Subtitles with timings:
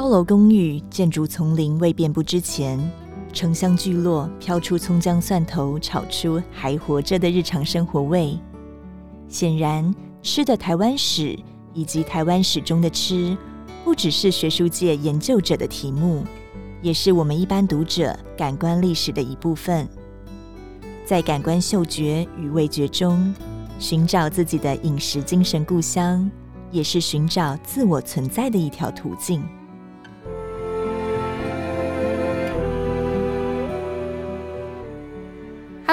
[0.00, 2.80] 高楼公寓、建筑丛林未遍布之前，
[3.34, 8.34] 城乡聚落飘出葱姜蒜头炒出还活着的日常生活味。
[9.28, 11.38] 显然，吃的台湾史
[11.74, 13.36] 以及台湾史中的吃，
[13.84, 16.24] 不只是学术界研究者的题目，
[16.80, 19.86] 也是我们一般读者感官历史的一部分。
[21.04, 23.34] 在感官嗅觉与味觉中，
[23.78, 26.30] 寻找自己的饮食精神故乡，
[26.70, 29.44] 也是寻找自我存在的一条途径。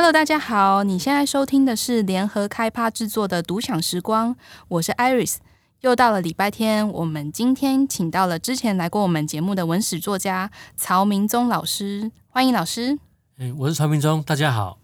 [0.08, 4.38] Hello，大家好，你现在收听的是联合开趴制作的独享时光，
[4.70, 5.36] 我是 Iris。
[5.82, 12.98] 又到了礼拜天，我们今天请到了之前来过我们节目的文史作家曹明宗老师，欢迎老师。
[13.38, 14.78] 哎，我是曹明宗，大家好。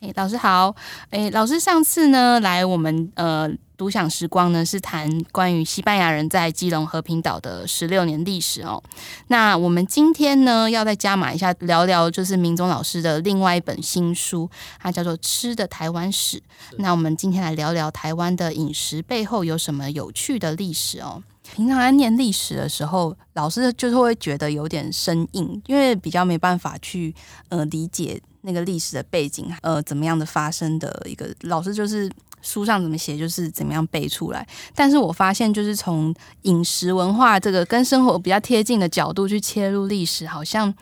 [0.00, 0.74] 哎，老师好。
[1.10, 3.50] 哎，老师上次呢来我们呃。
[3.80, 8.82] 读享时光呢，是谈关于西班牙人在基隆和平岛的十六年历史哦。
[9.28, 16.36] 那我们今天呢，要再加码一下，聊聊就是明宗老师的另外一本新书，它叫做《吃的台湾史》。
[16.76, 21.22] 那我们今天来聊聊台湾的饮食背后有什么有趣的历史哦。
[21.54, 27.14] 平常在念历史的时候，老师就是会觉得有点生硬，因为比较没办法去
[27.48, 32.10] 呃理解那个历史的背景，呃怎么样的发生的一个老师就是。
[32.42, 40.74] 书上怎么写就是怎么样背出来，但是我发现就是从饮食文化这个跟生活比较贴近的角度去切入历史，好像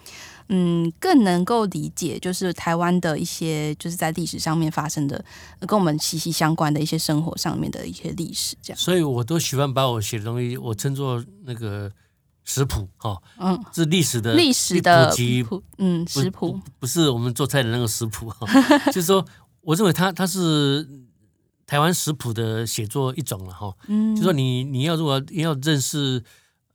[0.49, 5.25] 嗯更能够理解，就是台湾的一些就是在历史上面发生的
[5.61, 8.79] 跟我们息息相关的一些生活上面的一些历史，这样。
[8.79, 11.91] 所以我都喜欢把我写的东西，我称作那个
[12.45, 15.15] 食谱哈，嗯，是历史的历史的
[15.49, 16.53] 谱，嗯，食谱。
[16.53, 18.47] 不，不是我们做菜的那个食谱哈，
[18.93, 19.25] 就是说
[19.61, 21.07] 我认为它它是。
[21.69, 26.25] 台湾食谱的写作一种了哈，嗯，就说你你要如果要认识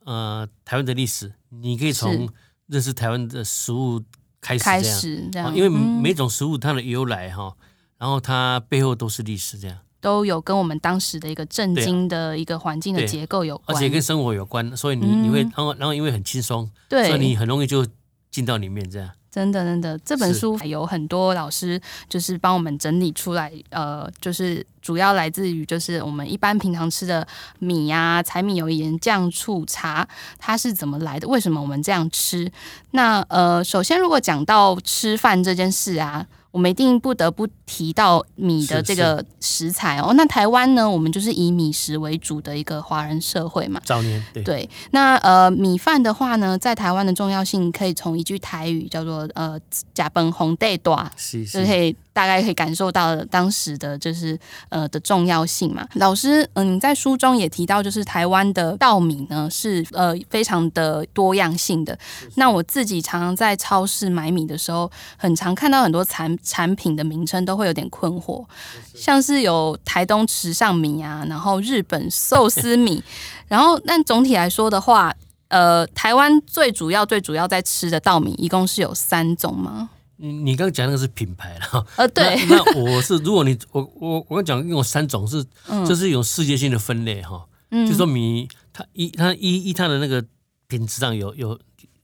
[0.05, 2.29] 呃台湾的历史，你可以从
[2.67, 4.01] 认识台湾的食物
[4.41, 7.55] 开始这样，开始这样，因为每种食物它的由来哈，
[7.97, 17.85] 然后它背后都是历史这样，都有跟我们当时的一个震惊的一个环境的结构有关，而且跟生活有关，所以你你会然后然后因为很轻松，对，所以你很容易就
[18.31, 19.09] 进到里面这样。
[19.33, 27.27] 真的，真的，这本书还有很多老师就是帮我们整理出来，呃，就是主要来自于就是我们一般平常吃的
[27.57, 30.07] 米呀、啊，柴米油盐酱醋茶，
[30.37, 31.27] 它是怎么来的？
[31.27, 32.51] 为什么我们这样吃？
[32.91, 36.27] 那呃，首先如果讲到吃饭这件事啊。
[36.53, 40.13] 我们一定不得不提到米的这个食材哦。
[40.15, 43.81] 那台湾呢，我们就是以米食为主的一个华人社会嘛。
[43.83, 44.69] 早年对，对。
[44.91, 49.59] 那呃，米饭的话呢，在台湾的重要性可以从一句台语叫做呃
[49.95, 51.95] “甲本红带大”，是可以。
[52.13, 54.39] 大概可以感受到当时的就是
[54.69, 55.83] 呃的重要性嘛。
[55.95, 61.97] 老师，嗯，你在书中也提到，就是台湾的稻米呢是呃非常的多样性的。
[62.35, 68.45] 那我自己常常在超市买米的时候，很常看到很多产产品的名称都会有点困惑，
[68.93, 73.01] 像是有台东池上米啊，然后日本寿司米，
[73.47, 75.15] 然后但总体来说的话，
[75.47, 79.89] 呃，台湾最主要最主要在吃的稻米一共是有三种吗？
[80.17, 90.23] 你你刚刚讲那个是品牌了，呃，对，那，那我是如果你我我我刚讲用三种是，嗯、就是一种世界性的分类哈，嗯，就说米它一它一一它的那个
[90.67, 91.55] 品质上有有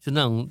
[0.04, 0.50] 就那种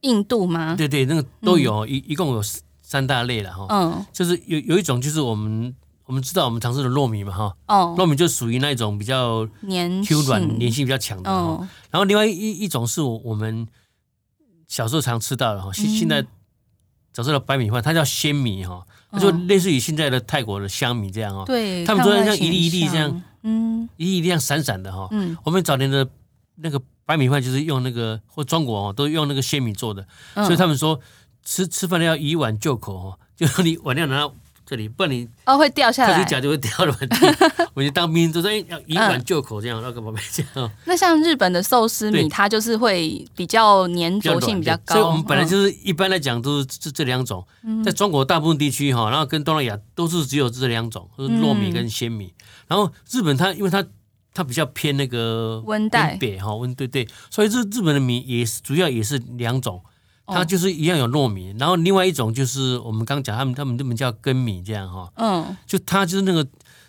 [0.00, 0.74] 印度吗？
[0.76, 2.42] 对对，那个都有，一、嗯、一共有
[2.84, 5.74] 三大类了哈，嗯，就是有有一种就是我们
[6.04, 13.66] 我们知道我们常吃的糯米嘛哈，哦，糯米就属于那一种比较黏 Q 软粘性比较强的，嗯，然后另外一一种是我我们
[14.68, 16.24] 小时候常吃到的哈，现现在。
[17.16, 21.44] 早知道白米饭，它叫鲜米哈，它就类似于现在的泰国的香米这样哦。
[21.46, 25.06] 对，他们说像一粒一粒这样，嗯，一粒一粒这样闪闪的哈。
[25.12, 26.04] 嗯，我们早年的
[26.56, 30.98] 那个白米饭就是用那个或中国哦，都用那个鲜米做的，所以他们说
[31.44, 34.34] 吃吃饭要以碗就口哦， 就你碗要拿到。
[34.66, 36.98] 这里，不然你哦会掉下来，脚就会掉了。
[37.76, 40.70] 我就当兵，就说要以碗就口这样，那个宝贝这样。
[40.86, 44.94] 那像日本的寿司米，它就是会比较粘着性比较高。
[44.94, 47.46] 所以我们本来就是一般来讲都是这这两种，
[47.84, 52.32] 在中国大部分地区哈，然后跟东南亚都是只有这两种，就是糯米跟鲜米。
[52.66, 53.84] 然后日本它因为它
[54.32, 59.82] 它比较偏那个温带北哈温对对，所以日日本的米也是主要也是两种。
[60.26, 66.46] 它就是一样有糯米，然后另外一种就是我们刚讲他们他们这么叫根米这样哈，嗯，就它就是那个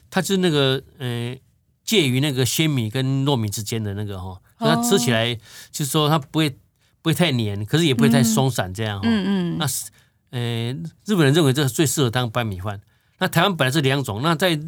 [0.09, 1.35] 它就是那个呃
[1.83, 5.35] 介于那个鲜米跟糯米之间的那个哈，它吃起来
[5.71, 6.49] 就是说它不会
[7.01, 9.89] 不会太黏，可是也不会太松散这样哈，嗯嗯，那是
[10.29, 10.41] 呃
[11.05, 12.79] 日本人认为这个最适合当白米饭，
[13.19, 14.59] 那台湾本来是两种，那在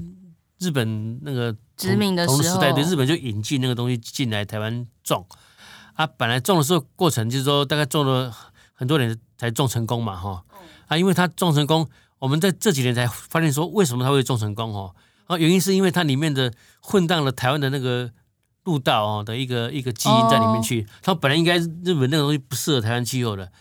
[0.59, 5.25] 日本那个殖民的时候，时代对日本就引进那个东西进来台湾种。
[5.93, 8.31] 啊，本来种的时候过程就是说大概种了
[8.77, 10.45] 很多人才种成功嘛哈。
[10.87, 11.89] 啊，因为它种成功，
[12.19, 14.95] 我们在这几年才发现说为什么它会种成功哦。
[15.25, 18.09] 啊，原因是因为它里面的混荡了台湾的那个
[18.63, 20.87] 陆道哦的一个一个基因在里面去。
[21.01, 23.51] 它本来应该日本那个东西不适合台湾气候的，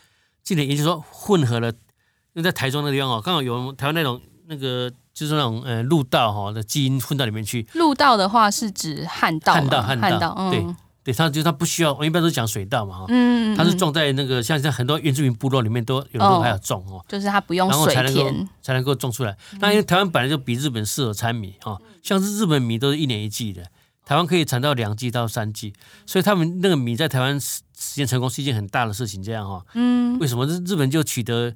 [0.45, 4.93] 今年也就是说混合了，因为在台中那个地方哦，刚好有台湾那种那个。
[5.17, 7.67] 就是那种呃陆稻哈的基因混到里面去。
[7.73, 10.67] 陆道的话是指旱道，旱道，旱稻，嗯、对
[11.07, 19.37] 对，它就它不需要，我一般都讲水稻嘛哈，嗯，它是种在那个像像很多原住民部落里面都有人还要种哦，就是它不用水田，才能够才能够种出来。
[19.61, 23.63] 那因为台湾本来就比日本适合产米哈，像是日本米都是一年一季的，
[24.05, 25.73] 台湾可以产到两季到三季，
[26.07, 31.55] 所以他们那个米在台湾实现成功是一件很大的事情，这样哈，嗯，为什么日日本就取得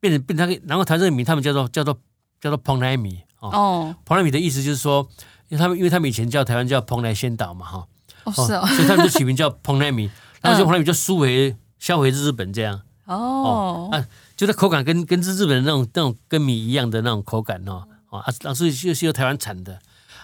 [0.00, 1.98] 变成变成它，然后台湾这个米他们叫做叫做。
[2.40, 5.08] 叫做蓬莱米哦，蓬莱米的意思就是说，
[5.48, 7.86] 因为他们因为他们以前叫台湾叫蓬莱仙岛嘛哈，
[8.24, 10.10] 哦是哦，所以他们就取名叫蓬莱米，
[10.40, 12.80] 然后就蓬莱米就输回销回日本这样。
[13.06, 14.04] 哦，啊，
[14.36, 19.78] 就是口感跟跟日日本的那种那种跟米一样的那种口感哦，啊，当时就是由台湾产的，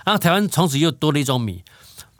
[0.04, 1.62] 然后台湾从此又多了一种米，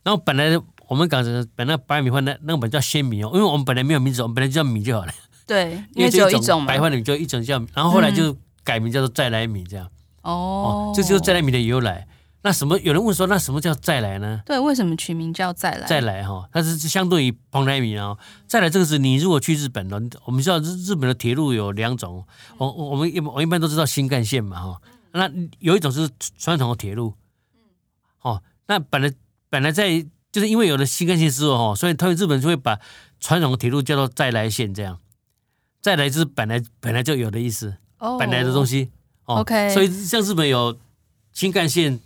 [0.02, 5.12] 然后本来我们讲的本来白米饭那那个本叫鲜米哦，因为我们本来没有名字，我们本来就叫米就好了，
[5.46, 8.36] 对， 因为只有一种白饭的米就一种叫，然后后来就。
[8.62, 9.88] 改名叫做再来米，这样。
[10.20, 12.06] 哦，这就是再来米的由来。
[12.42, 12.78] 那什么？
[12.80, 14.42] 有人问说，那什么叫再来呢？
[14.46, 15.86] 对，为什么取名叫再来？
[15.86, 18.16] 再来哈，它是相对于蓬莱米啊。
[18.46, 22.24] 再来这个是你如果去日本了，我们知道日日本的铁路有两种，
[22.58, 24.80] 我我们一我一般都知道新干线嘛哈。
[25.12, 26.08] 那有一种是
[26.38, 27.14] 传统的铁路，
[28.22, 29.12] 哦，那本来
[29.48, 30.00] 本来在
[30.32, 32.78] 就是因为有了新干线之后哈，所以他们日本就会把
[33.18, 34.98] 传统的铁路叫做再来线，这样
[35.80, 37.76] 再来就是本来本来就有的意思。
[38.18, 38.90] 本来的东西
[39.26, 40.74] ，OK，所以像日本有
[41.34, 42.00] 新干线、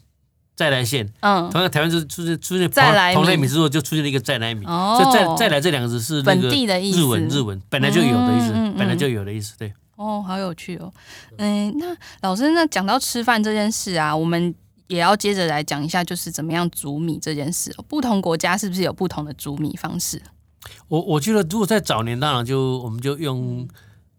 [0.56, 2.85] 再来线，嗯，同样台湾就出现出现蓬
[3.15, 9.73] 蓬莱米之后，就出现了一个再来米，所以再再来这两个字是本地的意思，日文日文本来就有的意思，本来就有的意思，对。
[9.97, 10.93] 哦，好有趣哦，
[11.39, 14.55] 嗯，那老师，那讲到吃饭这件事啊，我们
[14.87, 17.75] 也要接着来讲一下，就是怎么样煮米这件事。
[17.89, 20.21] 不同国家是不是有不同的煮米方式？
[20.89, 23.69] 我我觉得，如果在早年，当然就我们就用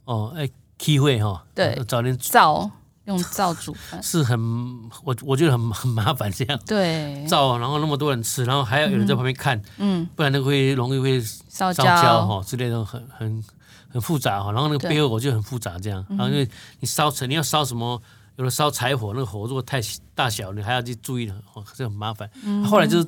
[0.04, 0.50] 哦，哎。
[0.78, 2.70] 机会哈，对，早年灶
[3.06, 4.02] 用灶煮饭。
[4.02, 4.40] 是很，
[5.04, 11.86] 我我觉得很很麻烦这样，对， 灶然后那么多人吃，然后还要有人在旁边看，嗯，不然那个会容易会烧焦
[12.26, 13.44] 哈之类的，很很
[13.90, 16.50] 很复杂哈，然后那个背后我就很复杂这样，然后因为
[16.80, 18.02] 你烧成你要烧什么，
[18.38, 19.80] 有的烧柴火，那个火如果太
[20.14, 22.30] 大小，你还要去注意，哦，这很麻烦。
[22.66, 23.08] 后来就是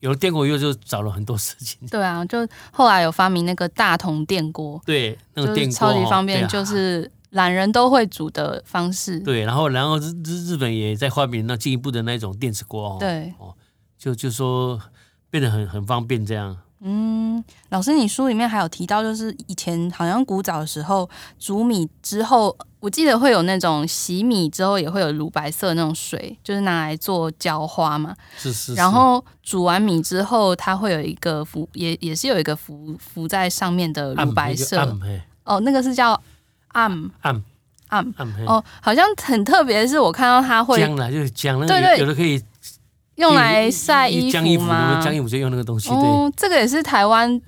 [0.00, 1.78] 有了电锅以后，就找了很多事情。
[1.88, 7.10] 对啊，就后来有发明那个大同电锅，对，那个电锅超级方便，就是。
[7.30, 13.54] 懒人都会煮的方式，对，然后然后日日日本也在发明那进一步的那种电磁锅哦，对，哦，
[13.98, 14.80] 就就说
[15.28, 16.56] 变得很很方便这样。
[16.80, 21.08] 嗯，老师，你书里面还有提到，就是以前好像古早的时候
[21.38, 28.14] 煮米之后，我记得会有那种洗米之后也会有乳白色那种水，就是拿来做浇花嘛。
[28.36, 28.74] 是是，是。
[28.74, 34.78] 然后煮完米之后，它会有一个浮，也也是有一个浮浮在上面的乳白色。
[35.44, 36.20] 哦，那个是叫。
[36.68, 37.42] 暗暗
[37.88, 38.12] 暗
[38.46, 40.78] 哦，好像很特别，是我看到它会
[41.66, 42.42] 对对，有的可以
[43.16, 45.00] 用来晒衣服吗？
[45.02, 45.88] 浆衣服就用那个东西。
[45.90, 47.40] 哦，这个也是台湾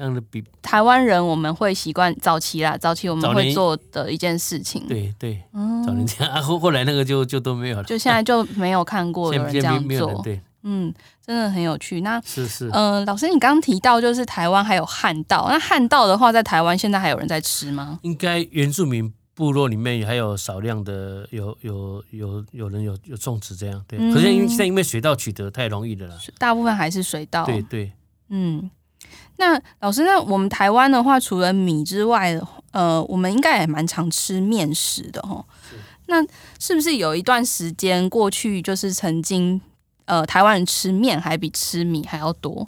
[0.62, 4.86] 台湾人我们会习惯早期啦，早期我们会做的一件事情。
[4.88, 5.42] 对对，
[5.84, 10.22] 早年这样啊，后后来那个就就都没有了，就现在就没有看过有人这样做。
[10.22, 10.92] 对，嗯，
[11.24, 12.02] 真的很有趣。
[12.02, 17.98] 那是是，嗯，老师，你刚刚提到就是台湾还有旱稻，那旱稻的话，在台湾现在还有人在吃吗？
[18.02, 19.12] 应该原住民。
[19.38, 23.96] 部落里面还有少量的有有有有人有有种植这样，对。
[24.12, 27.46] 可是因为现在因为水稻取得太容易了啦，大部分还是水稻。
[27.46, 27.92] 对对，
[28.30, 28.68] 嗯。
[29.36, 32.36] 那老师，那我们台湾的话，除了米之外，
[32.72, 35.44] 呃，我们应该也蛮常吃面食的齁。
[35.70, 35.76] 是。
[36.06, 36.16] 那
[36.58, 39.60] 是不是有一段时间过去，就是曾经
[40.08, 42.66] 呃，台湾人吃面还比吃米还要多？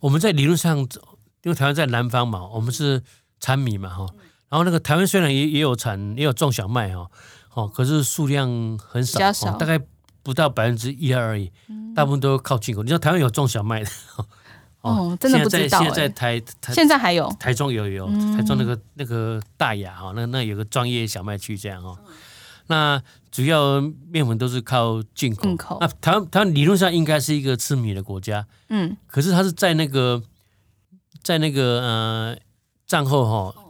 [0.00, 3.02] 我们在理论上，因为台湾在南方嘛，我们是
[3.38, 4.06] 产米嘛，哈。
[4.50, 7.08] 然后那个台湾虽然也也有产也有种小麦哈，
[7.54, 9.80] 哦，可是数量很少，少大概
[10.22, 12.82] 不到百分之一二而已，嗯、大部分都靠进口。
[12.82, 13.90] 你知道台湾有种小麦的
[14.82, 15.78] 哦，哦，真的不知道。
[15.78, 21.96] 现在在台台现在还有台中有有台中那个那个大雅哈，那那有个专业小麦区这样哈。
[22.66, 23.02] 那
[23.34, 23.80] 主要
[24.12, 25.42] 面粉都是靠进口。
[25.42, 25.78] 进口。
[25.80, 30.22] 那台湾台湾理论上应该是一个吃米的国家，嗯，可是它是在那个
[31.20, 32.36] 在那个呃
[32.86, 33.60] 战后哈。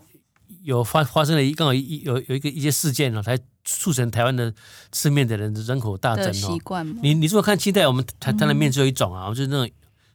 [0.65, 4.51] 有发发生了一刚好一有有一个一些事件哦，才促成台湾的
[4.93, 6.33] 吃面的人人口大增哦。
[6.33, 7.01] 习惯吗？
[7.03, 9.71] 你你如果看清代，我们台台的面只有一种啊，就是那种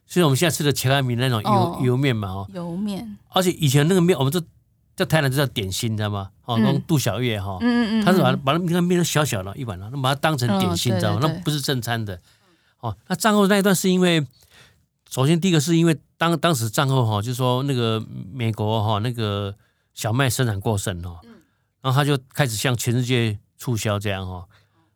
[0.07, 3.15] 所以我们现在吃的切开米那种油、哦、油面嘛，哦，油面。
[3.29, 4.41] 而且以前那个面，我们这
[4.99, 6.29] 在台南就叫点心，知道吗？
[6.43, 11.19] 哦，那种杜小月哈，嗯嗯嗯，他是把把那个面都小小的一碗了，那把它当成点心，知道吗？
[11.21, 12.19] 那不是正餐的。
[12.81, 14.25] 哦，那战后那一段是因为，
[15.09, 19.55] 首先第一个是因为当当时战后哈，就是说那个美国哈那个
[19.93, 21.21] 小麦生产过剩哈，
[21.81, 24.45] 然后他就开始向全世界促销这样哈，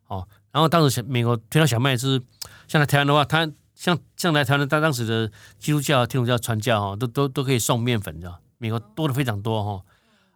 [0.08, 2.20] 哦，然后当时美国推到小麦是，
[2.68, 9.82] 像在台湾的话，他像像来台湾，他当时的基督教、天主教传教哈，都都都可以送面粉知道，美国多的非常多哈。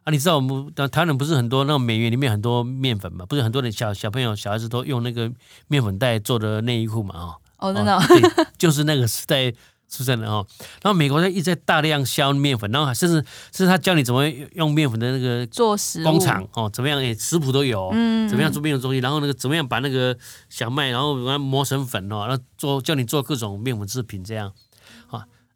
[0.09, 3.27] 啊，你知道我们台湾人不是很多那个美元里面很多面粉嘛？
[3.27, 5.31] 不是很多的小小朋友、小孩子都用那个
[5.67, 7.13] 面粉袋做的内衣裤嘛？
[7.15, 9.51] 哦，哦，真的、哦，对，就是那个时代
[9.87, 10.43] 出生的哦。
[10.81, 13.17] 然后美国在一直在大量销面粉，然后甚至
[13.51, 16.99] 甚至他教你怎么用面粉的那个做食工厂哦，怎么样？
[16.99, 18.97] 哎，食谱都有，嗯，怎么样做面粉东西？
[18.99, 20.17] 然后那个怎么样把那个
[20.49, 24.51] 小麦，然后把它磨成粉哦，然后做教你做各种面粉制品这样。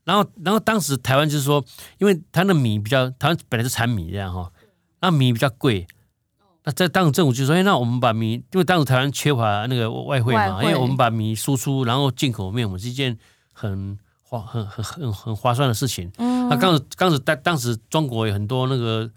[0.05, 1.63] 然后，然后当时台湾就是说，
[1.97, 4.51] 因为它的米比较，台湾本来是产米这样哈，
[4.99, 5.87] 那米比较贵，
[6.65, 13.17] 那在当时政府就说，哎，那我们把米，因为当时台湾缺乏那个外汇嘛，因为我们把米输出，然后进口面粉是一件
[13.53, 16.11] 很划很很很很划算的事情。
[16.17, 16.49] 嗯。
[16.49, 19.09] 那当时当时当当时中国有很多那个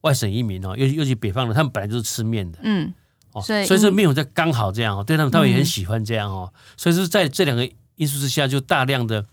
[0.00, 2.58] 外省移民哦，尤其尤其北方的，他们本来就是吃面的。
[2.62, 2.92] 嗯。
[3.32, 9.24] 哦，所以所以这面粉在刚好这样哦，对他们他们也很喜欢这样哦，所以是在这两个因素之下，就大量的。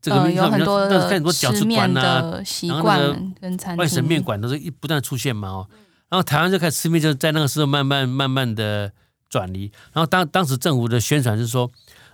[0.00, 5.66] 这个呃、有很多的很多饺子馆的习惯跟餐外省面馆都是一不断出现嘛哦，
[6.08, 8.90] 然后台湾就开始吃面，就在那个时候慢慢慢慢的
[9.28, 9.70] 转移。
[9.92, 11.70] 然后当当时政府的宣传是说，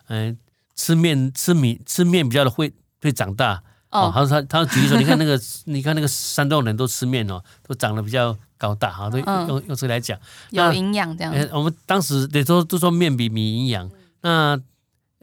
[0.09, 0.37] 嗯、呃，
[0.75, 4.11] 吃面吃米吃面比较的会会长大哦。
[4.13, 10.19] 他说他他举例说，你看那个 你看那个山东人都吃面哦，都长得比较高大哈，都用、嗯、用这个来讲
[10.51, 11.49] 有营养这样、呃。
[11.53, 13.91] 我们当时得说都说面比米营养，
[14.23, 14.61] 那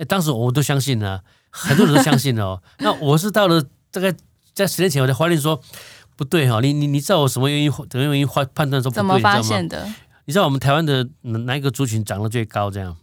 [0.07, 1.23] 当时我都相信了、啊。
[1.55, 4.11] 很多人都相信哦， 那我是到了大概
[4.55, 5.61] 在十年前，我才发现说
[6.15, 7.71] 不对哈，你你你知道我什么原因？
[7.71, 8.97] 什么原因判判断说不对？
[8.97, 9.87] 怎么发现的？
[10.25, 12.71] 你知道我们台湾的哪一个族群长得最高？
[12.71, 12.97] 这样？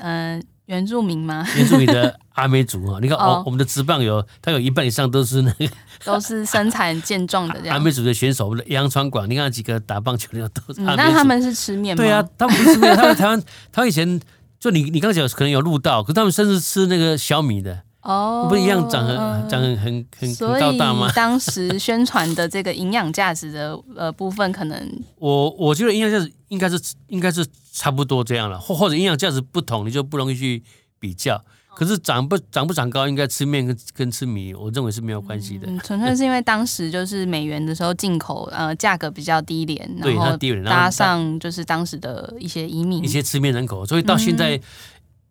[0.00, 1.44] 嗯、呃，原住民吗？
[1.56, 5.68] 原住民的阿美族啊， 你看哦，我们的职棒有，它有一半以上都是那个，
[6.04, 7.76] 都是身材健壮的这样。
[7.76, 10.96] 阿美族的选手，杨传广，你看几个打棒球的都是阿美族、嗯。
[10.96, 12.02] 那他们是吃面吗？
[12.02, 14.20] 对啊，他们不是吃面，他们台湾， 他以前
[14.58, 17.82] 就你你刚讲可能有录到，可是他们甚至吃那个小米的。
[18.00, 21.10] 哦，不一样长，长很长很很很高大吗？
[21.14, 30.62] 当时宣传的这个营养价值的呃部分，可能 我我觉得营养价值应该是应该是差不多这样了，或或者营养价值不同，你就不容易去
[30.98, 31.44] 比较。
[31.78, 35.68] 可是长不长不长高，应该吃面跟跟吃米，我认为是没有关系的。
[35.70, 44.60] 嗯，纯粹是因为当时就是美元的时候进口呃价格比较低廉，对，然后低廉，搭上就是当时的一些移民，一些吃面人口，所以到现在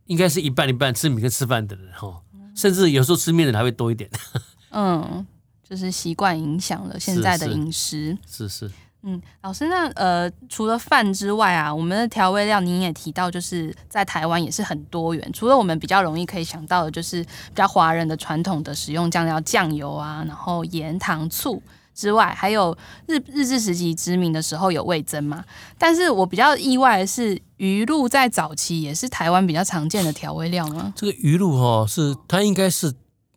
[0.06, 2.22] 应该是一半一半吃米跟吃饭的人哈。
[2.56, 4.10] 甚至有时候吃面的人还会多一点。
[4.72, 5.28] 嗯，
[5.70, 8.18] 就是习惯影响了现在的饮食。
[8.26, 8.74] 是是，是是。
[9.04, 15.32] 嗯，老师，那呃，除了饭之外啊，我们的调味料您也提到，就是在台湾也是很多元。
[15.34, 21.62] 除了我们比较容易可以想到的，就是比较华人的传统的使用酱料酱油啊，然后盐、糖、醋。
[21.94, 22.78] 之外，还有
[23.08, 25.44] 日日治时期殖民的时候有味增嘛？
[25.80, 30.94] 但是我比较意外的是，鱼露在早期也是台湾比较常见的调味料吗？
[30.96, 32.94] 这个鱼露哦，是它应该是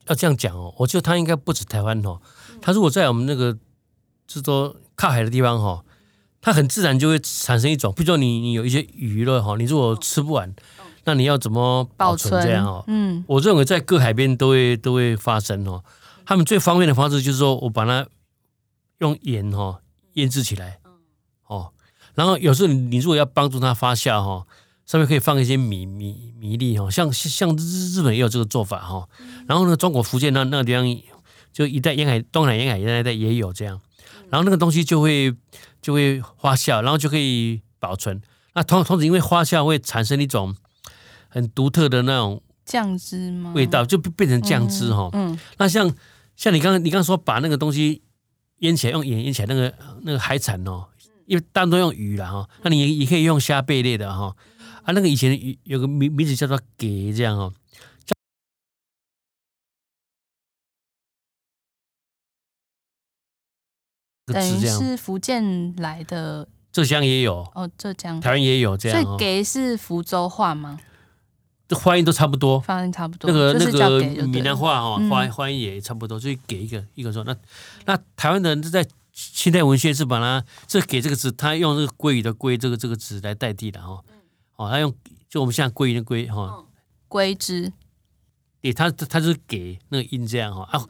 [0.09, 2.21] 要这样讲哦，我觉得它应该不止台湾哦，
[2.61, 3.55] 它如果在我们那个
[4.27, 5.83] 就是说靠海的地方哈，
[6.43, 10.55] 它很自然就会产生一种，比如说你你有一些鱼了哈，你如果吃不完，
[11.05, 12.85] 那你要怎么保存这样哦？
[12.89, 15.83] 嗯，我认为在各海边都会都会发生哦。
[16.27, 18.07] 他们最方便的方式就是说我把它。
[19.01, 19.81] 用盐哈
[20.13, 20.79] 腌制起来，
[21.47, 21.73] 哦，
[22.15, 24.47] 然后有时候你你如果要帮助它发酵哈，
[24.85, 29.09] 上面可以放一些米米米粒哈，像像日日本也有这个做法哈，
[29.49, 30.85] 然后呢，中国福建那那个地方
[31.51, 33.81] 就一带沿海东南沿海那一带也有这样，
[34.31, 35.35] 然后那个东西就会
[35.83, 38.21] 就会发酵，然后就可以保存。
[38.55, 40.55] 那同同时因为发酵会产生一种
[41.29, 43.53] 很独特的那种酱汁吗？
[43.55, 45.11] 味道就变成酱汁哈。
[45.13, 45.93] 嗯，那像
[46.37, 48.03] 像你刚刚你刚刚说把那个东西。
[48.61, 50.85] 腌起来用盐腌起来，那个那个海产哦，
[51.25, 54.37] 因为大多用鱼了哈，那你也也可以用虾贝类的哈，
[54.83, 57.51] 啊，那个以前有有个名名字叫做蛤这样哦，
[64.33, 70.79] 等于是福建来的，浙江也有哦，浙江台湾也有这样，所以给是福州话吗？
[71.69, 73.31] 这发音都差不多，发音差不多。
[73.31, 77.23] 那个那个闽南话哈，发发音也差不多，所以给一个一个说。
[77.23, 77.37] 那
[77.85, 84.03] 那台湾的人在现代文学是把它这给这个字，他用这个鲑鱼的鲑这个这个字来，代、替的哈。
[84.57, 84.93] 哦，他用
[85.29, 86.65] 就我们现在鲑鱼的鲑哈，
[87.09, 87.73] 鲑汁。
[88.61, 90.85] 对，他他就是给那个音这样哈啊，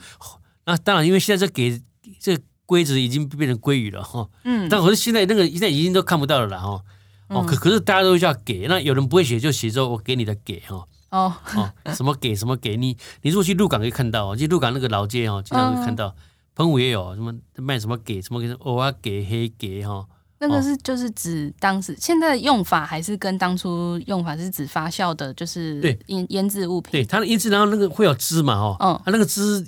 [0.65, 1.79] 那当然因为现在这给
[2.19, 2.39] 这
[2.71, 6.81] 龟子已经变成鲑鱼了哈，嗯，但可是现在那个现在已经都看不到了啦哈，
[7.27, 11.35] 哦，可可是大家都叫给，那有人不会写就写说我给你的给哈，哦。
[11.57, 16.15] 哦，什么给什么给你，你如果去鹿港可以看到，去鹿港那个老街哦，经常会看到，
[16.55, 20.07] 澎湖也有什么卖什么给什么给，偶尔给黑给哈。
[20.39, 26.93] 那个是就是指当时现在的用法，还是跟当初用法是指发酵的，就是腌腌制物品。
[26.93, 29.67] 对，它的腌制，然后那个会有汁嘛，哦，嗯，它那个汁，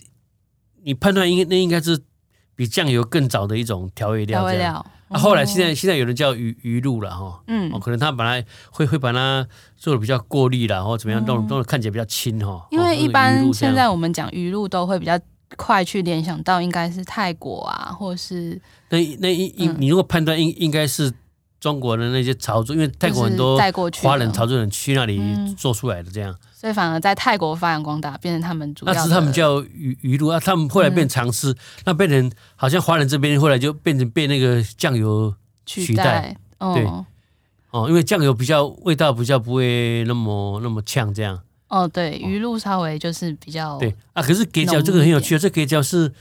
[0.85, 2.01] 你判断应该那应该是
[2.63, 4.41] 比酱油更早的一种调味料。
[4.41, 4.87] 调味料。
[5.09, 12.67] 啊，后来现在现在有人叫鱼鱼露了哈，嗯，可能他本来会会把它做的比较过滤了，或怎么样，弄弄得看起来比较轻哈。
[12.71, 15.19] 因为一般现在我们讲鱼露都会比较。
[15.55, 21.13] 快去联想到应该是泰国啊，或是那那应应你如果判断应应该是
[21.61, 23.61] 中国的那些潮州，因为泰国很多
[24.01, 25.21] 华人潮州人去那里
[25.55, 28.95] 做出来的这样，所以反而在泰国发扬光大，变成他们主要。
[28.95, 31.53] 那是他们叫鱼鱼露啊，他们后来变常吃，
[31.85, 35.35] 那变成好像华人这边后来就变成被那个酱油
[35.67, 36.87] 取代，对
[37.73, 41.37] 哦，因为酱油比较味道比较不会那么那么呛这样。
[41.67, 46.13] 哦，对，鱼露稍微就是比较对啊，可是给角这个很有趣啊，这给角是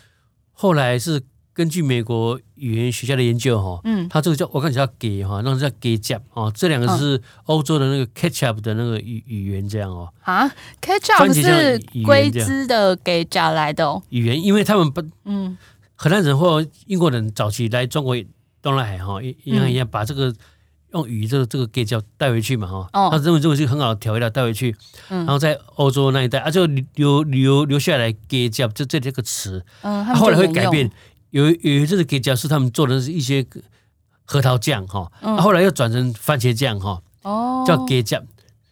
[0.53, 1.21] 后来是
[1.53, 10.11] 根据美国语言学家的研究哈，嗯，它这个叫我看叫给哈，那个叫给角哦，这两个是欧洲的那个 ketchup 的那个语语言这样哦。
[10.21, 10.49] 啊
[10.81, 15.57] ，ketchup 是龟兹的给角来的哦，语言，因为他们不嗯，
[15.95, 18.15] 荷兰人或英国人早期来中国
[18.61, 20.33] 东南海哈，一样一样把这个。
[20.93, 24.75] 用语这个这个给胶带回去嘛哈，他认为这个是很好的调味料带回去，
[25.07, 26.65] 然后在欧洲那一带啊就
[26.95, 30.91] 留留留下来给胶这这这个词，嗯，后来会改变，
[31.31, 33.45] 有有这个给胶是他们做的是一些
[34.23, 38.23] 核桃酱哈，后来又转成番茄酱哈，哦，叫给酱，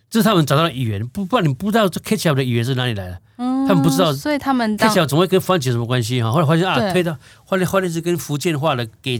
[0.09, 9.19] 这是他们找到的语言，不不然你不知道这 ketchup 的语言是哪里来的，嗯，他们不知道，所以他们 ketchup 总会跟番茄有什么关系哈，后来发现啊，推到后来发现是跟福建话的给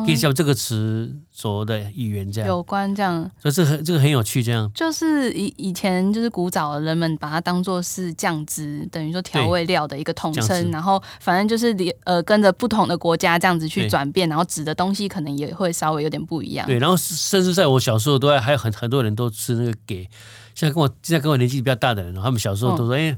[0.00, 0.06] 胶。
[0.06, 4.70] 介绍这个词所的语言这样有关这样，所以这很这个很有趣这样。
[4.74, 16.66] 就是以以前就是古早的人们把它当做是酱汁，等于说调味料的一个统称，然后反正就是呃跟着不同的国家这样子去转变，然后指的东西可能也会稍微有点不一样。
[16.66, 20.08] 对，然后甚至在我小时候都还还有很很多人都吃那个给，
[20.54, 23.16] 现在跟我现在跟我年纪比较大的人，他们小时候都说哎。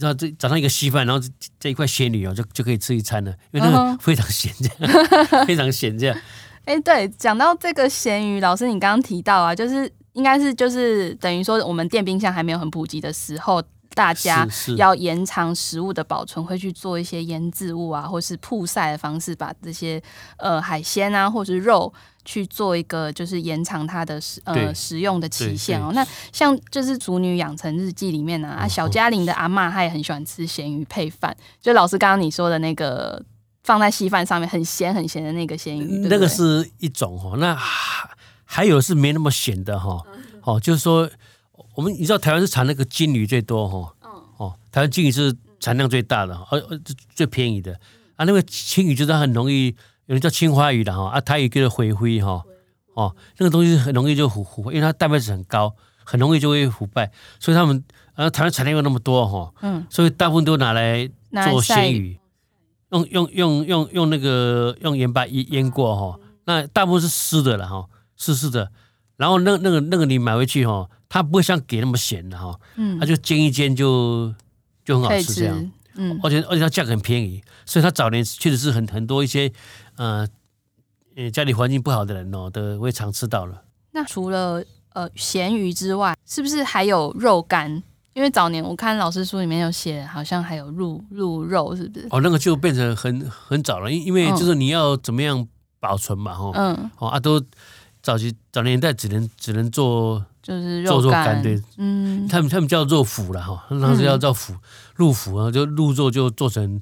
[0.00, 6.16] 你知道这早上一个稀饭，然后这一块咸鱼哦，就就可以吃一餐了，因为那个非常咸，这样非常咸这样。
[6.64, 13.62] 哎、欸，对，讲到这个咸鱼，老师你刚刚提到啊，就是应该是就是等于说我们电冰箱还没有很普及的时候，
[13.94, 20.02] 大家要延长食物的保存，会去做一些腌制物啊，或是曝晒的方式，把这些
[20.38, 21.92] 呃海鲜啊，或是肉。
[22.22, 25.90] 去做一个就是延长它的食呃食用的期限哦。
[25.94, 31.34] 那像就是《俗女养成日记》里面呢啊，小嘉玲的阿嬷她也很喜欢吃咸鱼配饭。
[31.62, 33.20] 就老师刚刚你说的那个
[33.64, 37.38] 放在稀饭上面很咸很咸的那个咸鱼，那个是一种哦。
[37.38, 37.58] 那
[38.44, 40.02] 还有是没那么咸的哈。
[40.42, 41.10] 哦，就是说
[41.80, 43.94] 我们你知道台湾是产那个金鱼最多哈。
[44.36, 46.78] 哦，台湾金鱼是产量最大的，而而
[47.14, 47.72] 最便宜的
[48.16, 48.26] 啊。
[48.26, 49.74] 那个青鱼就是很容易。
[50.06, 52.42] 有人叫青花鱼的哈啊，它也叫做灰灰哈
[52.94, 61.08] 哦，那个东西很容易就腐腐，因为它蛋白质很高，很容易就会腐败，所以他们啊台湾产量又那么多哈，嗯，所以大部分都拿来
[61.48, 62.18] 做鲜鱼，
[62.90, 68.72] 用用用用用那个用盐巴腌腌过哈，那大部分是湿的了哈，湿湿的，
[69.20, 74.34] 然后那那个那个你买回去哈，它不会像给那么咸的哈，嗯，它就煎一煎就
[74.82, 79.52] 就很好吃这样，嗯，而且而且它价格很便宜，所以它早年确实是很很多一些。
[79.96, 80.26] 呃，
[81.30, 83.62] 家里环境不好的人哦，都会常吃到了。
[83.90, 87.82] 那除了呃咸鱼之外，是不是还有肉干？
[88.14, 92.06] 因为早年我看老师书里面有写，好像还有鹿鹿肉，是不是？
[92.10, 95.46] 哦，那个就变成很很早了，因因为就是你要怎么样
[95.78, 97.44] 保存嘛，哈，嗯，哦啊，都
[98.02, 104.54] 早期早年代只能只能做就是肉肉干，对，嗯，他们他们叫做腐了哈，当时要叫脯
[104.96, 106.80] 鹿腐啊，就鹿肉就做成。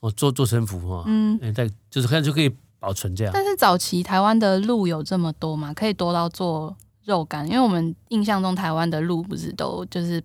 [0.00, 3.32] 哦，做做成腐哈，嗯，在就是看就可以保存这样。
[3.34, 5.74] 但是早期台湾的鹿有这么多吗？
[5.74, 7.44] 可以多到做肉干？
[7.48, 10.22] 因为我们印象中台湾的鹿不是都就是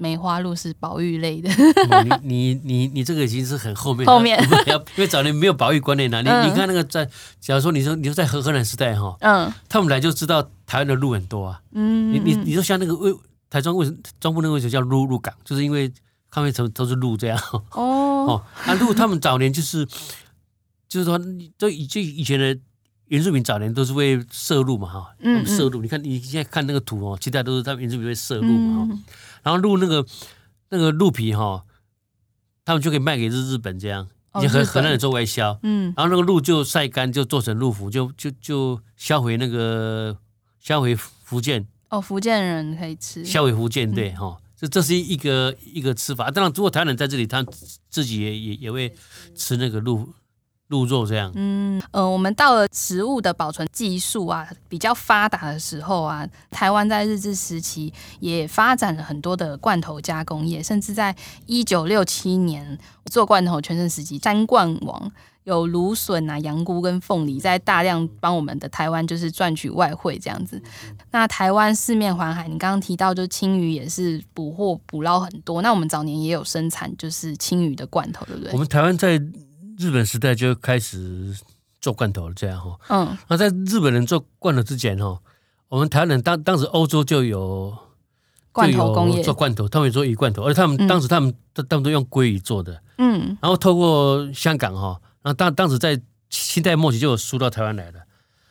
[0.00, 1.50] 梅花鹿是保育类的。
[2.24, 4.42] 你你你你这个已经是很后面后面，
[4.96, 6.22] 因为早年没有保育观念呐。
[6.22, 7.08] 你你看那个在，
[7.38, 11.60] 假如说你说你说在荷荷兰时代哈，嗯，他们来就知道台湾的鹿很多啊。
[11.72, 13.14] 嗯，你你你说像那个为
[13.50, 15.34] 台中为什么中部那个为什么叫鹿鹿港？
[15.44, 15.92] 就是因为。
[16.32, 19.84] 他们都都是鹿这样哦 哦，啊鹿他们早年就是
[20.88, 21.20] 就是说，
[21.58, 22.56] 就以就以前的
[23.06, 28.98] 原住民早年都是会射鹿嘛哈，嗯，射鹿，你看你现在看那个图哦，其他都是他们原住民会射鹿嘛哈，
[29.42, 30.06] 然后鹿那个
[30.68, 31.64] 那个鹿皮哈，
[32.64, 34.08] 他们就可以卖给日日本这样，
[34.40, 35.58] 也很很难做外销。
[35.62, 40.16] 嗯，然后那个鹿就晒干，就做成鹿服，就就就销回那个
[40.58, 41.66] 销回福建。
[41.88, 43.24] 哦，福建人可以吃。
[43.24, 46.30] 销回福建对哈，这、嗯、这是一个一个吃法。
[46.30, 47.44] 当然，如果台湾人在这里，他
[47.88, 48.94] 自己也也也会
[49.34, 50.12] 吃那个鹿。
[50.70, 61.14] 鹿肉这样，嗯呃，我们到了食物的保存技术啊比较发达的时候啊，台湾在日治时期也发展了很多的罐头加工业，甚至在
[61.46, 65.10] 一九六七年做罐头全盛时期，三冠王
[65.42, 70.62] 有芦笋啊、羊菇跟凤梨在大量帮我们的台湾就是赚取外汇这样子。
[71.10, 78.52] 那台湾四面环海，你刚刚提到就青鱼也是捕获捕捞很多，那我们早年也有生产就是青鱼的罐头，对不对？
[78.52, 79.20] 我们台湾在。
[79.80, 81.34] 日本时代就开始
[81.80, 82.78] 做罐头了，这样哈。
[82.90, 83.16] 嗯。
[83.28, 85.18] 那在日本人做罐头之前哈，
[85.68, 87.74] 我们台湾人当当时欧洲就有
[88.52, 92.82] 罐头工业，做罐头，他们也做鱼罐头，而且他们当时他们他们都用鲑鱼做的。
[92.98, 93.38] 嗯。
[93.40, 98.00] 然后透过香港哈，然后当当时在清代末期就有输到台湾来了。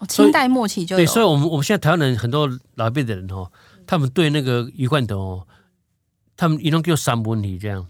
[0.07, 0.99] 清代末期就有。
[0.99, 3.51] 对，所以我们我们现在台湾人很多老一辈的人哈，
[3.85, 5.45] 他们对那个鱼罐头，
[6.35, 7.85] 他们一弄叫三文鱼这样。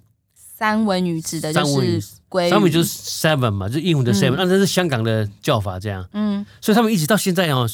[0.60, 6.06] 三文鱼指的就是鲑鱼，三文鱼就是 seven 嘛，就是英文的 seven，那这是香港的叫法这样。
[6.12, 7.65] 嗯，所以他们一直到现在哦，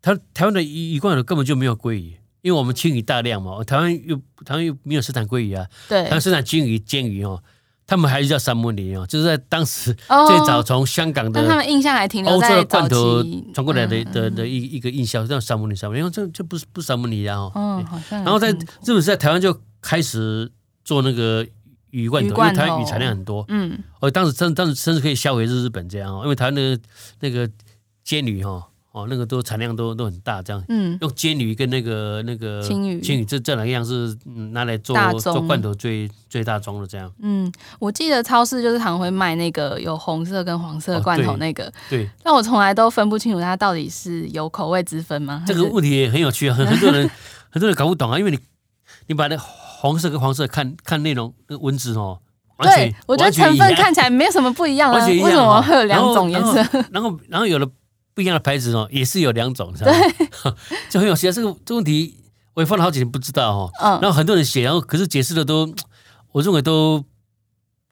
[0.00, 7.42] 台台湾的鱼鱼罐头根本就没有鲑鱼，因为我们青鱼大量嘛，台湾又台湾又没有生产鲑鱼啊，对，台湾生产金鱼、煎鱼哦，
[7.86, 17.84] 他们还是叫三文鱼哦，就是在当时最早从香港的，他们印象还停留在欧洲的罐头传过来的的的一一个印象，叫三文鱼三文鱼，因为这这不是不是三文鱼啊，哦。
[18.08, 20.50] 然后在日本在台湾就开始
[20.82, 21.46] 做那个。
[22.02, 26.82] 鱼罐头，因为台湾鱼产量很多，嗯，哦，当时真当时甚至可以销回日日本这样哦，因为台湾那个
[27.20, 27.48] 那个
[28.04, 34.14] 煎鱼哈，哦，那个都产量都都很大这样，嗯，用煎鱼跟那个那个青鱼，青鱼这这两样是
[34.52, 45.42] 拿来做做罐头最最大宗的这样，嗯，我记得超市就是常会卖那个有红色跟黄色罐头那个，哦、对，对，但我从来都分不清楚它到底是有口味之分吗？
[45.46, 47.10] 这个问题也很有趣啊，很很多人
[47.48, 48.38] 很多人搞不懂啊，因为你
[49.06, 49.36] 你把那。
[49.78, 52.18] 红色跟黄色看看内容那个文字哦，
[52.62, 56.56] 对，我觉得成分看起来没有什么不一样啊，为什么会有两种颜色？
[56.90, 57.68] 然后然后有了
[58.14, 59.92] 不一样的牌子哦，也是有两种， 对，
[60.88, 61.32] 就很有趣啊。
[61.32, 62.16] 这个这个问题
[62.54, 63.70] 我也放了好几年不知道哦。
[63.82, 65.70] 嗯，然后很多人写，然后可是解释的都，
[66.32, 67.04] 我认为都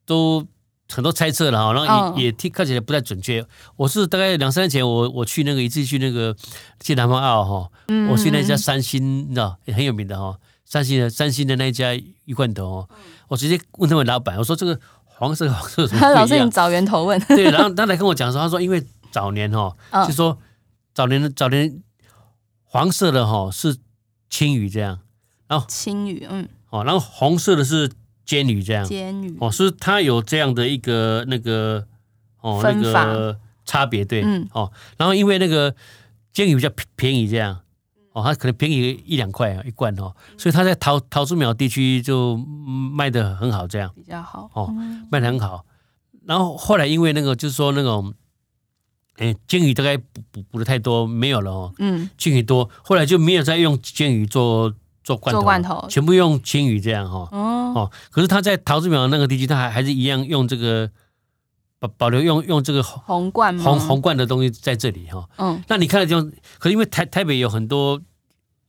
[0.07, 0.47] 都
[0.91, 3.45] 很多猜测了哈，然后也也听看起来不太准确。
[3.77, 6.35] 我是大概两三年前我我去那个一次去那个
[6.81, 7.71] 去南方澳哈，
[8.11, 10.39] 我去那家三星，你知道也很有名的哈。
[10.65, 12.89] 山西的山西的那一家鱼罐头哦，
[13.29, 16.09] 我直接问他们老板，我说这个黄色黄色什么？
[16.13, 17.21] 老师，你找源头问。
[17.29, 20.39] 对，然后他来跟我讲说，他说因为早年哈，就说
[20.95, 21.83] 早年的早年
[22.63, 23.77] 黄色的哈是
[24.29, 25.01] 青鱼这样，
[25.47, 27.93] 然后青鱼嗯，哦，然后红色的是
[28.25, 29.37] 煎鱼这样，煎鱼。
[29.41, 31.87] 哦，是它有这样的一个那个
[32.41, 34.49] 哦那个差别对，嗯。
[34.53, 35.75] 哦，然后因为那个
[36.33, 37.61] 煎鱼比较便宜这样。
[38.15, 43.93] 哦，它可能便宜一两块啊一罐哦，所以它在桃桃树苗地区就卖的很好，这样。
[43.95, 44.49] 比较好。
[44.55, 44.73] 哦，
[45.11, 45.65] 卖的很好。
[46.25, 48.15] 然后后来因为那个就是说那种，
[49.17, 54.73] 哎，金鱼大概捕捕捕的太多没有了哦，嗯，金鱼多，后来就没有再用金鱼做
[55.03, 55.85] 做罐头，罐头。
[55.91, 60.89] 全部用青鱼这样哈，哦，哦，可是它在桃树苗那个地区，它还还是一样用这个
[61.87, 66.23] 保保留用用这个红红罐红红罐的东西在这里哈，嗯，那你看的就，
[66.59, 68.01] 可是因为台台北有很多。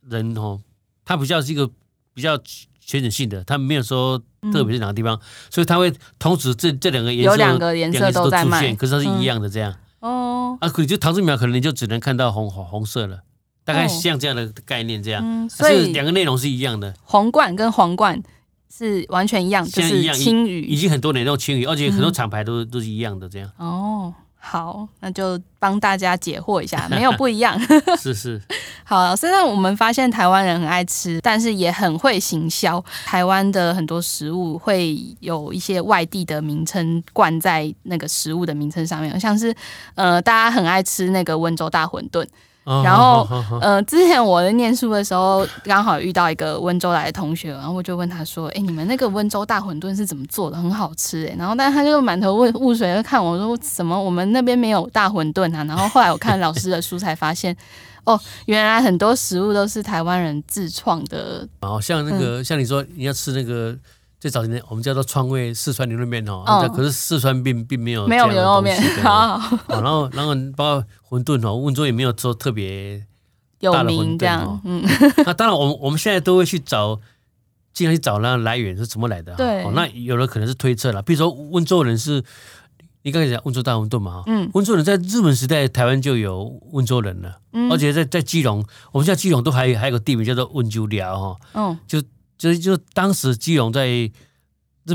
[0.07, 0.61] 人哦，
[1.03, 1.67] 他比较是一个
[2.13, 2.37] 比较
[2.79, 4.21] 全景性的，他没有说
[4.53, 9.75] 特别是哪个地方，嗯、所以他会同时这这两个颜色有两个颜色都在卖，可是它是一样的这样。
[10.01, 13.21] 嗯、哦，啊，可你就桃竹苗可能你就只能看到红红红色了，
[13.63, 15.23] 大概像这样的概念这样。
[15.25, 18.21] 嗯、所以两个内容是一样的，红冠跟黄罐
[18.69, 23.49] 是完全一样，就是青鱼，已经很多年都青鱼，而且很多厂牌都、嗯、都是一样的这样。
[23.57, 24.13] 哦。
[24.47, 27.59] 好，那就帮大家解惑一下， 没有不一样。
[27.97, 28.39] 是 是。
[28.85, 32.79] 好，虽然我们发现台湾人很爱吃，但是也很会行销。
[33.05, 39.51] 台湾的很多食物会有一些外地的名称冠在那个食物的名称上面，像是
[39.95, 42.23] 呃，大家很爱吃那个温州大馄饨。
[42.65, 43.27] 然后，
[43.61, 50.57] 呃，之前我在念书的时候，刚好遇到一个温州来的同学，然后我就问他说：“哎，你们那个温州大馄饨是怎么做的？
[50.57, 54.01] 很好吃哎。”然后，但他就满头雾雾水，就看我说：“什么？
[54.01, 57.55] 我们那边没有大馄饨啊？”然后后来我看老师的书才发现，
[58.03, 61.47] 哦，原来很多食物都是台湾人自创的。
[61.61, 63.77] 好像那个，像你说你要吃那个。
[64.25, 73.05] 最早年我们叫做川味四川牛肉面哦，可是四川并并没有没有牛肉面，好，然后然后包括馄饨哦，温州也没有做特别
[73.59, 74.83] 有名这样，嗯，
[75.23, 76.99] 那当然我们我们现在都会去找
[77.71, 79.35] 尽量去找那来源是怎么来的。
[79.35, 82.23] 对，哦，那有的可能是推测了，比如说温州人是，
[83.03, 92.01] 你刚才讲温州大馄饨嘛，嗯，温州人在日本时代台湾就有温州人了，嗯，而且在在基隆，我们现在基隆都还有还有个地名叫做温州寮哈，嗯，就
[92.37, 94.11] 就是就当时基隆在日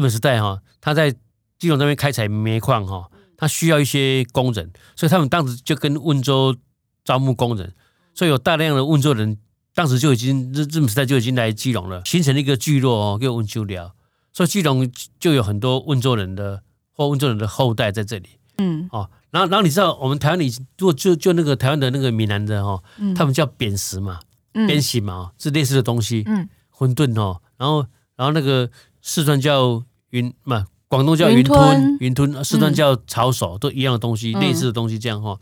[0.00, 1.10] 本时代哈，他在
[1.58, 6.56] 基隆那边开采煤矿哈，他需要一些工人，所以他们当时就跟温州
[7.04, 7.74] 招募工人，
[8.14, 9.38] 所以有大量的温州人。
[9.72, 13.94] 当时就已经日日本时代就已经来基隆了，形成了一个聚落哦，叫温州寮，
[14.32, 16.60] 所以基隆就有很多温州人的
[16.92, 18.30] 或温州人的后代在这里。
[18.58, 24.18] 嗯，哦，然后然后你知道我们台湾里如果就就那个台湾的那个闽南的哈，嗯、他们叫扁食嘛，
[24.52, 26.24] 扁食嘛，是类似的东西。
[26.26, 26.48] 嗯，
[26.80, 28.70] 馄饨哦，然后然后那个
[29.02, 35.38] 四川叫云嘛，广东叫云吞，云吞，四川叫抄手，都一样的东西，类似的东西这样哈。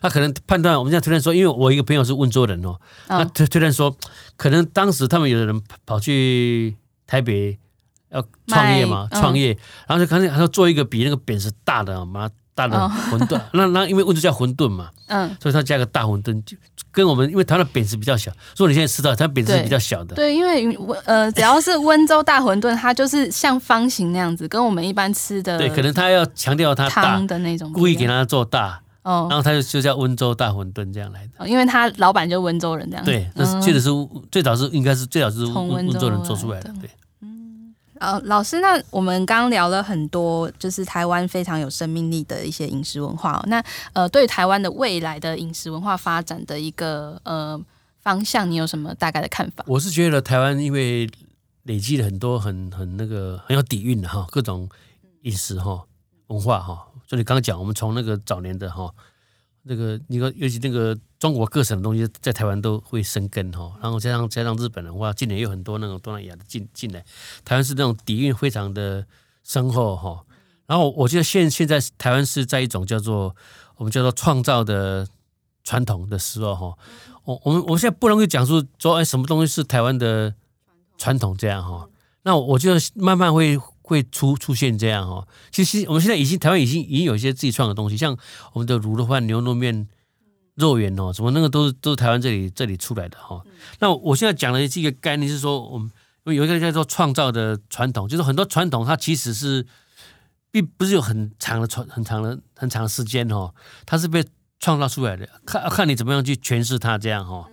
[0.00, 3.96] 他可能判断，我们现在推断说，因为我一个朋友是温州人哦，那推推断说，
[4.36, 7.56] 可能当时他们有的人跑去台北
[8.10, 16.42] 要创业嘛，创业，然后就可能他说做一个比那个扁食大的嘛，大的馄饨， 那那因为温州叫馄饨嘛，嗯，所以他加个大馄饨，
[16.90, 28.80] 跟我们因为他的扁食比较小，所以你现在吃到他扁食是比较小的，对，因为呃， 只要是温州大馄饨，它就是像方形那样子，跟我们一般吃的，对，可能他要强调它大的那种，故意给它做大。
[29.04, 33.04] 哦，然后他就就叫温州大馄饨这样来的，哦，因为他老板就温州人这样。
[33.04, 33.88] 对，那确实是
[34.30, 36.72] 最早是应该是最早是温温州人做出来的。
[36.80, 37.01] 对，嗯，
[38.02, 43.40] 呃，老师，那我们刚聊了很多，就是台湾非常有生命力的一些饮食文化。
[43.46, 43.62] 那
[43.92, 47.58] 呃，对台湾的未来的饮食文化发展的一个呃
[48.00, 49.64] 方向，你有什么大概的看法？
[49.68, 51.08] 我是觉得台湾因为
[51.62, 54.68] 累积了很多很很那个很有底蕴的哈，各种
[55.22, 55.84] 饮食哈
[56.26, 56.88] 文化哈。
[57.06, 58.92] 就你刚刚讲，我们从那个早年的哈，
[59.64, 67.04] 那个你说尤其那个中国各省的东西在台湾都会生根哈，然后加上加上日本的话，近年有很多那种东南亚的进进来，
[67.44, 69.06] 台湾是那种底蕴非常的
[69.44, 70.24] 深厚哈。
[70.66, 73.36] 然后我觉得现现在台湾是在一种叫做
[73.76, 75.06] 我们叫做创造的
[75.62, 76.78] 传统的时候哈，
[77.24, 80.34] 我我们我现在不能够讲出说哎什么东西是台湾的
[80.98, 81.88] 传统这样哈，
[82.22, 83.58] 那我觉得慢慢会。
[83.92, 88.16] 会出出现这样哦，其实我们现在已经台湾已经已经有一些自己创的东西，像
[88.54, 89.86] 我们的卤肉饭、牛肉面、
[90.54, 93.42] 肉圆哦，什么那个都是都是台湾这里这里出来的哈。
[93.80, 95.90] 那我现在讲的这个概念是说，我们
[96.24, 99.66] 有一个叫做创造的传统，就是很多传统它其实是
[100.50, 104.24] 并不是有很长的传很长的很长的时间哦，它是被
[104.58, 107.46] 创造出来的，看看你怎么样去诠释它这样哈。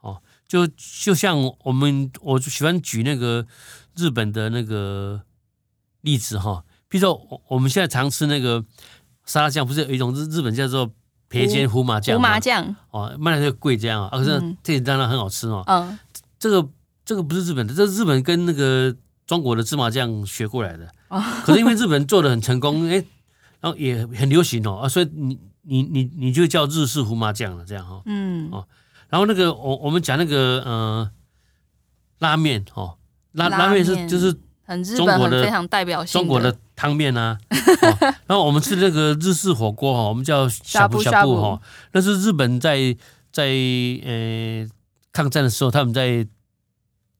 [0.00, 0.66] 哦，就
[1.04, 3.46] 就像我们我就喜欢举那个
[3.96, 5.22] 日本的那个。
[6.06, 8.64] 例子哈，比如说我我们现在常吃那个
[9.24, 10.88] 沙拉酱，不是有一种日日本叫做
[11.28, 12.16] 培煎胡麻酱？
[12.16, 15.64] 胡麻酱哦，卖的就贵这样啊，可是这里当然很好吃哦。
[15.66, 15.98] 嗯，
[16.38, 16.68] 这个
[17.04, 18.94] 这个不是日本的，这是日本跟那个
[19.26, 20.88] 中国的芝麻酱学过来的。
[21.44, 23.04] 可是因为日本做的很成功，哎，
[23.60, 28.00] 然后也很流行哦啊，所以你你你你就叫日式胡麻酱了，这样哈。
[28.06, 28.64] 嗯哦，
[29.08, 31.10] 然后那个我我们讲那个呃
[32.20, 32.96] 拉面哦，
[33.32, 34.38] 拉拉面是就是。
[34.66, 37.38] 很日本很非常代表性中国的汤面啊，
[37.82, 41.60] 哦、然后我们吃那个日式火锅哈，我们叫小布小布哈，
[41.92, 42.94] 那是日本在
[43.32, 44.66] 在呃
[45.12, 46.26] 抗战的时候，他们在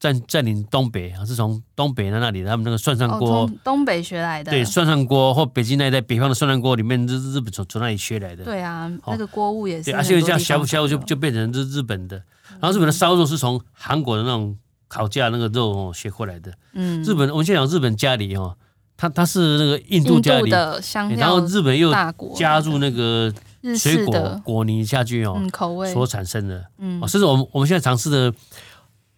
[0.01, 12.17] 占占领东北啊，是从东北的那里，他们那个涮涮锅，哦、东北学来的，对，涮涮锅或北京那一带北方的涮涮锅里面，日日本从从那里学来的，对啊，那个锅物也是，而且像呷哺呷哺就就变成日日本的，
[12.61, 14.59] 然后日本的烧肉是从韩国的那种。
[14.89, 16.53] 烤架那个肉哦，学过来的。
[16.73, 18.57] 嗯，日本我们先讲日本咖喱哦，
[18.97, 21.93] 它它是那个印度咖喱，然后日本又
[22.37, 23.33] 加入那个
[23.77, 26.65] 水果果泥下去哦，口味所产生的。
[26.79, 28.33] 嗯，甚至我们我们现在尝试的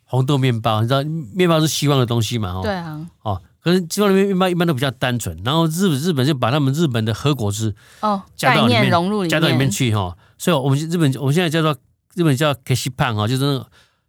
[0.05, 1.03] 红豆面包，你知道
[1.35, 2.53] 面包是西方的东西嘛？
[2.53, 3.07] 哦，对啊。
[3.23, 10.17] 哦，可是西方的面包一般都比较单纯，然后日本日本就把他们日本的核果汁哦加到里面融入加到里面去哈。
[10.39, 11.77] 所以我们日本我们现在叫做
[12.15, 13.67] 日本叫 Kessipan 哈，就是那个。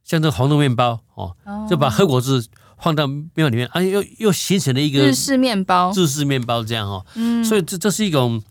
[0.09, 1.35] 像这个红豆面包哦，
[1.69, 2.43] 就把黑果子
[2.81, 7.05] 放到面包里面，而且又又形成了一个日式面包，日式面包这样哦。
[7.13, 8.41] 嗯，所以这这是一种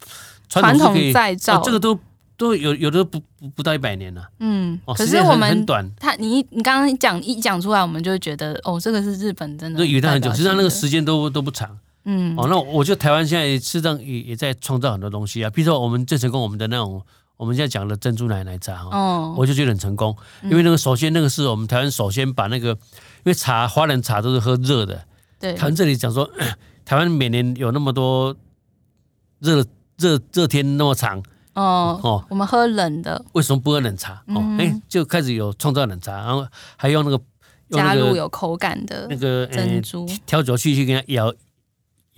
[0.49, 1.99] 传统再造，这个都
[2.37, 4.23] 都有有的不不不到一百年了。
[4.38, 5.85] 嗯，哦，可是我们很短。
[5.99, 9.79] 他你你刚刚讲一讲出来，我们就会觉得哦，这个是日本真的。
[9.79, 11.77] 对，有它很久，实际上那个时间都都不长。
[12.05, 17.03] 嗯，哦，那我觉得台湾现在实际上也也在创造很多东西啊，比如说我们最成功我们的那种。
[17.38, 22.77] 我们现在讲的珍珠奶奶茶哈，哦、我就觉得很成功，因为那个首先那个是我们台湾首先把那个，因
[23.27, 25.05] 为茶花人茶都是喝热的，
[25.38, 26.29] 对，台湾这里讲说，
[26.85, 28.35] 台湾每年有那么多
[29.38, 29.64] 热
[29.96, 31.22] 热热天那么长，
[31.55, 34.20] 哦哦，我们喝冷的，为什么不喝冷茶？
[34.27, 36.44] 哦，哎，就开始有创造冷茶，然后
[36.77, 37.20] 还用那个
[37.70, 40.05] 加入有口感的那个珍珠。
[40.27, 41.33] 调酒器去给它摇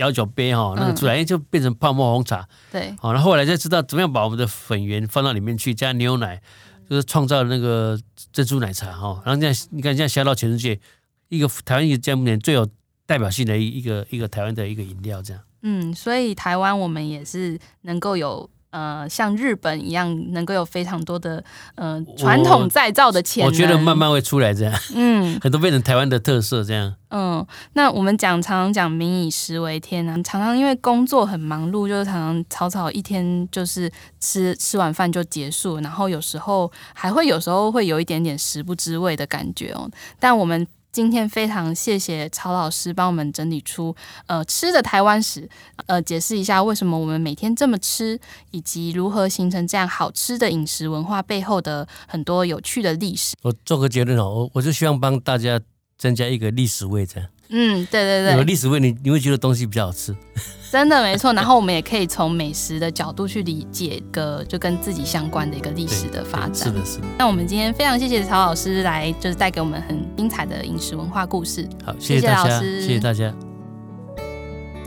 [0.00, 2.48] 摇酒杯哈，那个出来就变成泡沫红茶。
[2.72, 6.42] 对，好，那后后来才知道怎么样把我们的粉圆放到里面去，加牛奶，
[6.88, 7.96] 就是创造那个
[8.32, 9.22] 珍珠奶茶哈。
[9.24, 10.80] 然后这样你看，现在销到全世界，
[11.28, 12.68] 一个台湾一个这目前最有
[13.06, 15.42] 代表性的一一个一个台湾的一个饮料这样。
[15.62, 18.50] 嗯，所以台湾我们也是能够有。
[18.70, 21.42] 呃，像日本一样，能够有非常多的
[21.74, 23.50] 呃传统再造的潜能。
[23.50, 26.94] 我觉得慢慢会出来这样，嗯， 很多变成台湾的特色这样。
[27.10, 39.90] 嗯，那我们讲常常讲民以食为天啊，常常因为工作很忙碌，就是常常草草一天就是吃吃完饭就结束，然后有时候还会有时候会有一点点食不知味的感觉哦。
[40.18, 40.66] 但我们。
[40.92, 43.94] 今天非常谢谢曹老师帮我们整理出
[44.26, 45.48] 呃吃的台湾史，
[45.86, 48.18] 呃解释一下为什么我们每天这么吃，
[48.50, 53.36] 以及如何形成这样好吃的饮食文化背后的很多有趣的历史。
[53.42, 55.60] 我做个结论哦，我我就希望帮大家
[55.96, 57.28] 增加一个历史位置。
[57.50, 60.14] 嗯，对对对，有历史味你你会觉得东西比较好吃。
[60.70, 66.54] 真的没错，然后我们也可以从美食的角度去理解个就跟自己相关的一个历史的发展。
[66.54, 67.04] 是的，是的。
[67.18, 71.68] 那我们今天非常谢谢曹老师来，就是带给我们很精彩的饮食文化故事。
[71.84, 73.34] 好，谢谢大家，谢谢，谢谢大家。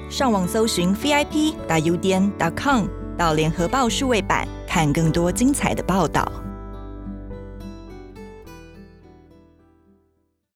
[0.09, 2.85] 上网搜寻 vip 打 udn dot com
[3.17, 6.25] 到联合报数位版，看更多精彩的报道。